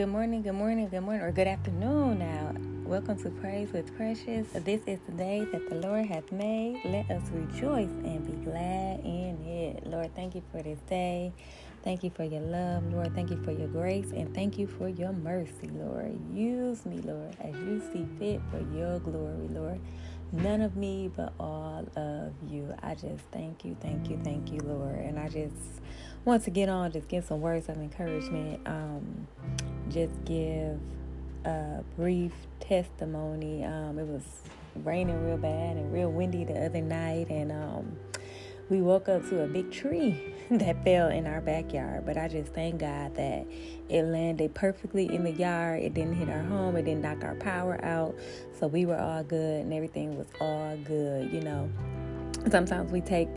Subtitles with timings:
[0.00, 2.54] Good morning, good morning, good morning, or good afternoon now.
[2.88, 4.46] Welcome to Praise with Precious.
[4.54, 6.80] This is the day that the Lord hath made.
[6.86, 9.86] Let us rejoice and be glad in it.
[9.86, 11.34] Lord, thank you for this day.
[11.84, 13.14] Thank you for your love, Lord.
[13.14, 16.18] Thank you for your grace, and thank you for your mercy, Lord.
[16.32, 19.80] Use me, Lord, as you see fit for your glory, Lord.
[20.32, 22.74] None of me, but all of you.
[22.82, 24.98] I just thank you, thank you, thank you, Lord.
[24.98, 25.82] And I just
[26.24, 28.60] want to get on, just get some words of encouragement.
[28.64, 29.26] Um,
[29.90, 30.78] just give
[31.44, 33.64] a brief testimony.
[33.64, 34.22] Um, it was
[34.76, 37.96] raining real bad and real windy the other night, and um,
[38.68, 42.06] we woke up to a big tree that fell in our backyard.
[42.06, 43.46] But I just thank God that
[43.88, 45.82] it landed perfectly in the yard.
[45.82, 48.14] It didn't hit our home, it didn't knock our power out.
[48.58, 51.68] So we were all good, and everything was all good, you know.
[52.48, 53.28] Sometimes we take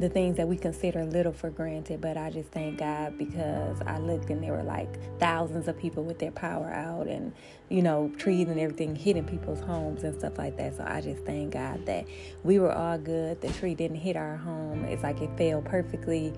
[0.00, 3.98] the things that we consider little for granted, but I just thank God because I
[3.98, 4.88] looked and there were like
[5.20, 7.32] thousands of people with their power out and,
[7.68, 10.76] you know, trees and everything hitting people's homes and stuff like that.
[10.76, 12.06] So I just thank God that
[12.44, 13.40] we were all good.
[13.42, 14.84] The tree didn't hit our home.
[14.86, 16.34] It's like it fell perfectly.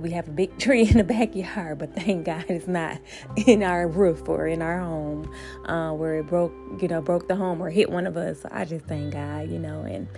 [0.00, 3.00] We have a big tree in the backyard, but thank God it's not
[3.36, 5.32] in our roof or in our home
[5.66, 8.42] uh, where it broke, you know, broke the home or hit one of us.
[8.42, 10.08] So I just thank God, you know, and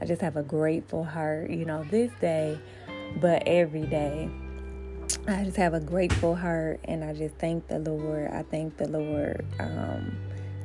[0.00, 2.58] I just have a grateful heart, you know, this day,
[3.20, 4.30] but every day.
[5.28, 8.30] I just have a grateful heart and I just thank the Lord.
[8.30, 9.44] I thank the Lord.
[9.60, 10.16] Um,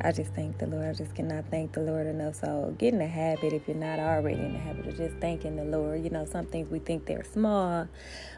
[0.02, 0.86] I just thank the Lord.
[0.86, 2.36] I just cannot thank the Lord enough.
[2.36, 5.58] So get in the habit if you're not already in the habit of just thanking
[5.58, 6.02] the Lord.
[6.02, 7.90] You know, some things we think they're small,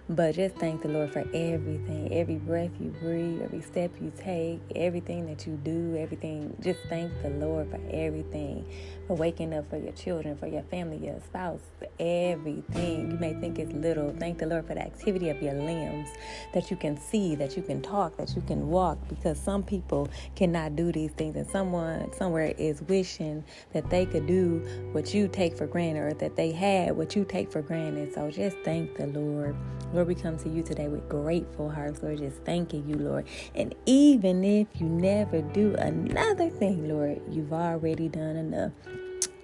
[0.10, 4.60] but just thank the Lord for everything, every breath you breathe, every step you take,
[4.76, 6.56] everything that you do, everything.
[6.62, 8.66] Just thank the Lord for everything,
[9.08, 11.62] for waking up for your children, for your family, your spouse,
[12.00, 13.12] everything.
[13.12, 14.14] You may think it's little.
[14.20, 16.10] Thank the Lord for the activity of your limbs,
[16.54, 20.10] that you can see, that you can talk, that you can walk, because some people
[20.36, 24.60] cannot do these things, and someone somewhere is wishing that they could do
[24.92, 28.14] what you take for granted, or that they had what you take for granted.
[28.14, 29.56] So just thank the Lord.
[29.94, 33.28] Lord, we come to you today with grateful hearts, Lord, just thanking you, Lord.
[33.56, 38.72] And even if you never do another thing, Lord, you've already done enough.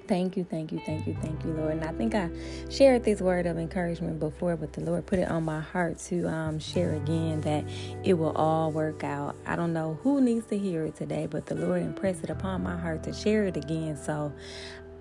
[0.07, 1.73] Thank you, thank you, thank you, thank you, Lord.
[1.73, 2.29] And I think I
[2.69, 6.27] shared this word of encouragement before, but the Lord put it on my heart to
[6.29, 7.65] um, share again that
[8.05, 9.35] it will all work out.
[9.45, 12.63] I don't know who needs to hear it today, but the Lord impressed it upon
[12.63, 13.97] my heart to share it again.
[13.97, 14.33] So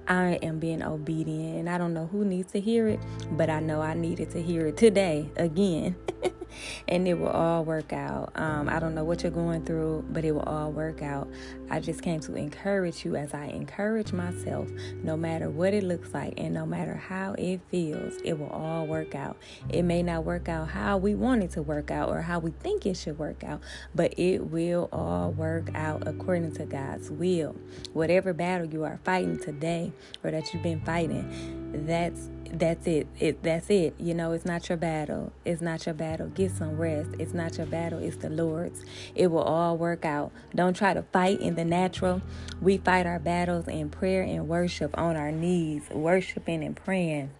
[0.08, 1.58] I am being obedient.
[1.58, 3.00] And I don't know who needs to hear it,
[3.32, 5.96] but I know I needed to hear it today again.
[6.88, 8.32] and it will all work out.
[8.34, 11.28] Um, I don't know what you're going through, but it will all work out.
[11.70, 14.68] I just came to encourage you as I encourage myself,
[15.02, 18.86] no matter what it looks like and no matter how it feels, it will all
[18.86, 19.36] work out.
[19.68, 22.50] It may not work out how we want it to work out or how we
[22.50, 23.60] think it should work out,
[23.94, 27.56] but it will all work out according to God's will.
[27.92, 33.06] Whatever battle you are fighting today or that you've been fighting, that's that's it.
[33.18, 33.94] It that's it.
[33.98, 35.32] You know, it's not your battle.
[35.44, 36.28] It's not your battle.
[36.28, 37.10] Get some rest.
[37.18, 37.98] It's not your battle.
[37.98, 38.84] It's the Lord's.
[39.14, 40.32] It will all work out.
[40.54, 42.22] Don't try to fight in the natural.
[42.60, 47.30] We fight our battles in prayer and worship on our knees, worshiping and praying.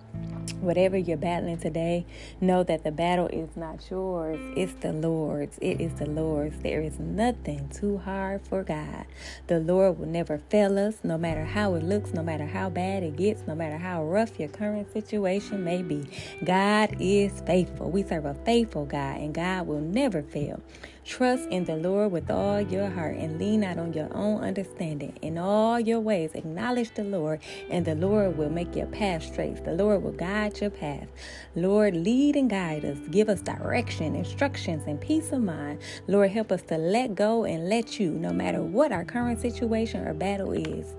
[0.55, 2.07] Whatever you're battling today,
[2.41, 5.59] know that the battle is not yours, it's the Lord's.
[5.59, 6.59] It is the Lord's.
[6.61, 9.07] There is nothing too hard for God.
[9.47, 13.03] The Lord will never fail us, no matter how it looks, no matter how bad
[13.03, 16.07] it gets, no matter how rough your current situation may be.
[16.45, 17.91] God is faithful.
[17.91, 20.63] We serve a faithful God, and God will never fail.
[21.07, 25.17] Trust in the Lord with all your heart and lean not on your own understanding.
[25.23, 27.41] In all your ways, acknowledge the Lord,
[27.71, 29.65] and the Lord will make your path straight.
[29.65, 31.07] The Lord will guide your path.
[31.55, 32.99] Lord, lead and guide us.
[33.09, 35.79] Give us direction, instructions, and peace of mind.
[36.09, 40.05] Lord, help us to let go and let you, no matter what our current situation
[40.05, 40.93] or battle is.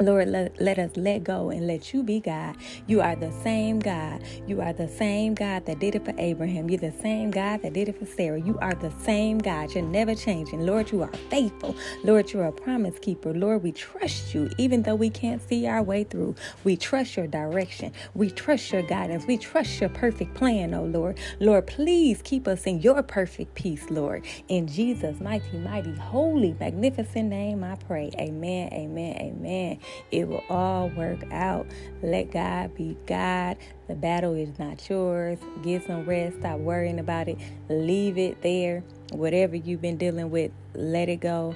[0.00, 2.56] Lord, let, let us let go and let you be God.
[2.86, 4.22] You are the same God.
[4.46, 6.68] You are the same God that did it for Abraham.
[6.70, 8.40] You're the same God that did it for Sarah.
[8.40, 9.74] You are the same God.
[9.74, 10.66] You're never changing.
[10.66, 11.76] Lord, you are faithful.
[12.04, 13.34] Lord, you're a promise keeper.
[13.34, 16.34] Lord, we trust you even though we can't see our way through.
[16.64, 17.92] We trust your direction.
[18.14, 19.26] We trust your guidance.
[19.26, 21.18] We trust your perfect plan, oh Lord.
[21.40, 24.24] Lord, please keep us in your perfect peace, Lord.
[24.48, 28.10] In Jesus' mighty, mighty, holy, magnificent name, I pray.
[28.18, 29.65] Amen, amen, amen.
[30.10, 31.66] It will all work out.
[32.02, 33.56] Let God be God.
[33.88, 35.38] The battle is not yours.
[35.62, 36.38] Get some rest.
[36.40, 37.38] Stop worrying about it.
[37.68, 38.82] Leave it there.
[39.12, 41.54] Whatever you've been dealing with, let it go.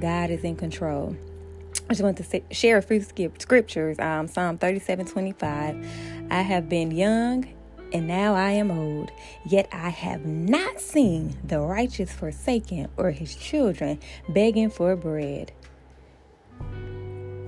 [0.00, 1.16] God is in control.
[1.88, 3.00] I just want to share a few
[3.38, 3.98] scriptures.
[3.98, 5.86] Um, Psalm 37 25.
[6.30, 7.46] I have been young
[7.92, 9.12] and now I am old,
[9.46, 15.52] yet I have not seen the righteous forsaken or his children begging for bread.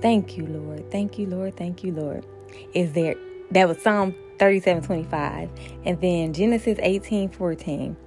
[0.01, 0.89] Thank you, Lord.
[0.91, 1.57] Thank you, Lord.
[1.57, 2.25] Thank you, Lord.
[2.73, 3.15] Is there
[3.51, 5.49] that was Psalm 37 25.
[5.85, 7.97] And then Genesis 18 14.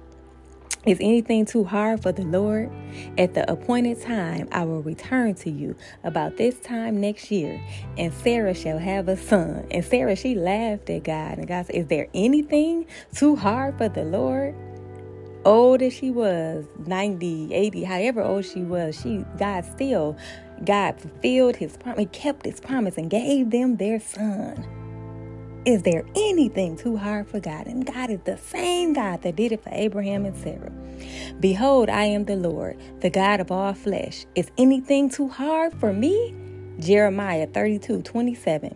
[0.85, 2.69] Is anything too hard for the Lord?
[3.17, 7.61] At the appointed time, I will return to you about this time next year,
[7.97, 9.65] and Sarah shall have a son.
[9.71, 11.37] And Sarah, she laughed at God.
[11.37, 12.85] And God said, Is there anything
[13.15, 14.53] too hard for the Lord?
[15.45, 20.17] Old as she was, 90, 80, however old she was, she God still,
[20.65, 24.65] God fulfilled his promise, kept his promise and gave them their son.
[25.65, 27.67] Is there anything too hard for God?
[27.67, 30.71] And God is the same God that did it for Abraham and Sarah.
[31.39, 34.25] Behold, I am the Lord, the God of all flesh.
[34.35, 36.35] Is anything too hard for me?
[36.79, 38.75] Jeremiah 32 27.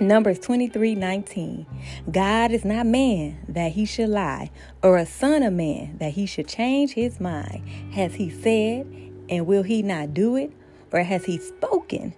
[0.00, 1.66] Numbers 23 19.
[2.10, 4.50] God is not man that he should lie,
[4.82, 7.68] or a son of man that he should change his mind.
[7.92, 8.86] Has he said,
[9.28, 10.52] and will he not do it?
[10.92, 12.14] Or has he spoken,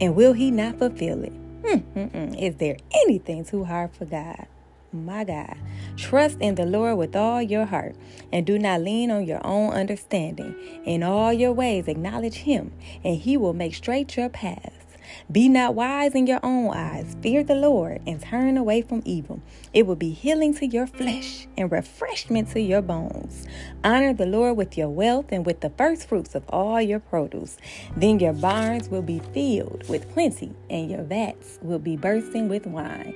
[0.00, 1.32] and will he not fulfill it?
[1.62, 2.40] Mm-mm-mm.
[2.40, 4.46] Is there anything too hard for God?
[4.92, 5.56] My God.
[5.96, 7.96] Trust in the Lord with all your heart
[8.32, 10.54] and do not lean on your own understanding.
[10.84, 12.72] In all your ways, acknowledge Him,
[13.04, 14.85] and He will make straight your paths.
[15.30, 17.16] Be not wise in your own eyes.
[17.22, 19.40] Fear the Lord and turn away from evil.
[19.72, 23.46] It will be healing to your flesh and refreshment to your bones.
[23.84, 27.56] Honor the Lord with your wealth and with the first fruits of all your produce.
[27.96, 32.66] Then your barns will be filled with plenty, and your vats will be bursting with
[32.66, 33.14] wine.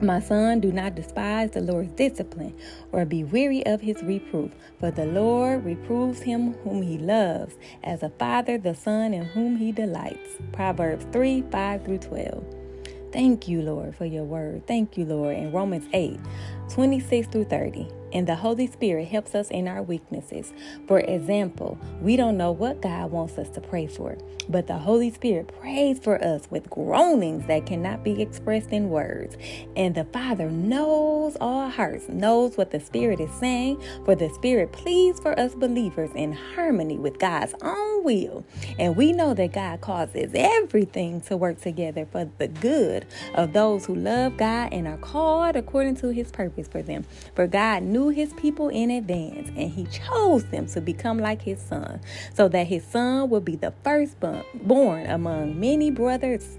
[0.00, 2.54] My son, do not despise the Lord's discipline
[2.92, 8.02] or be weary of his reproof, for the Lord reproves him whom he loves, as
[8.02, 10.36] a father the son in whom he delights.
[10.52, 12.44] Proverbs 3 5 through 12.
[13.10, 14.66] Thank you, Lord, for your word.
[14.66, 15.34] Thank you, Lord.
[15.34, 16.20] In Romans 8
[16.68, 20.54] 26 through 30 and the Holy Spirit helps us in our weaknesses.
[20.88, 24.16] For example, we don't know what God wants us to pray for,
[24.48, 29.36] but the Holy Spirit prays for us with groanings that cannot be expressed in words.
[29.76, 34.72] And the Father knows all hearts, knows what the Spirit is saying, for the Spirit
[34.72, 38.46] pleads for us believers in harmony with God's own will.
[38.78, 43.04] And we know that God causes everything to work together for the good
[43.34, 47.04] of those who love God and are called according to his purpose for them.
[47.34, 51.42] For God knew knew his people in advance and he chose them to become like
[51.42, 52.00] his son,
[52.34, 56.58] so that his son would be the firstborn among many brothers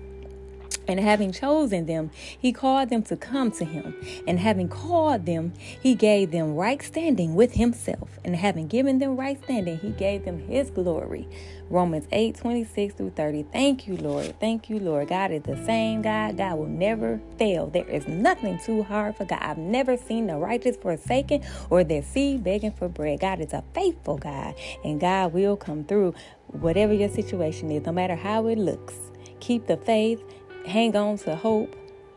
[0.87, 3.95] and having chosen them, he called them to come to him.
[4.27, 8.19] And having called them, he gave them right standing with himself.
[8.23, 11.27] And having given them right standing, he gave them his glory.
[11.69, 13.43] Romans 8 26 through 30.
[13.51, 14.39] Thank you, Lord.
[14.39, 15.09] Thank you, Lord.
[15.09, 16.37] God is the same God.
[16.37, 17.67] God will never fail.
[17.67, 19.39] There is nothing too hard for God.
[19.41, 23.19] I've never seen the righteous forsaken or their seed begging for bread.
[23.19, 24.55] God is a faithful God,
[24.85, 26.13] and God will come through
[26.47, 28.95] whatever your situation is, no matter how it looks.
[29.39, 30.23] Keep the faith
[30.67, 31.75] hang on to hope.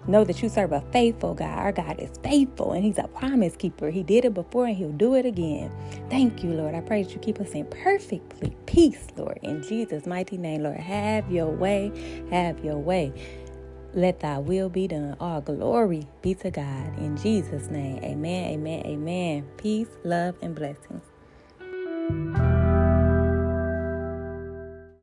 [0.09, 1.59] Know that you serve a faithful God.
[1.59, 3.91] Our God is faithful and He's a promise keeper.
[3.91, 5.73] He did it before and He'll do it again.
[6.11, 6.75] Thank you, Lord.
[6.75, 9.39] I pray that you keep us in perfect peace, Lord.
[9.43, 10.79] In Jesus' mighty name, Lord.
[10.79, 11.93] Have your way.
[12.31, 13.13] Have your way.
[13.95, 15.17] Let thy will be done.
[15.21, 16.99] All glory be to God.
[16.99, 18.03] In Jesus' name.
[18.05, 18.53] Amen.
[18.53, 18.87] Amen.
[18.87, 19.49] Amen.
[19.59, 21.10] Peace, love, and blessings.